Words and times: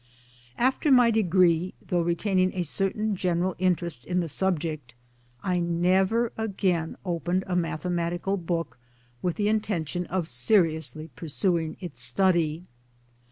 After 0.57 0.89
my 0.91 1.11
degree, 1.11 1.75
though 1.89 2.01
retaining 2.01 2.55
a 2.55 2.63
certain 2.63 3.15
general 3.15 3.53
interest 3.59 4.03
in 4.03 4.19
the 4.19 4.27
subject, 4.27 4.95
I 5.43 5.59
never 5.59 6.33
again 6.39 6.97
opened 7.05 7.43
a 7.45 7.55
mathe 7.55 7.83
matical 7.85 8.43
book 8.43 8.79
with 9.21 9.35
the 9.35 9.47
intention 9.47 10.07
of 10.07 10.27
seriously 10.27 11.11
pur 11.15 11.27
suing 11.27 11.77
its 11.81 12.01
study. 12.01 12.67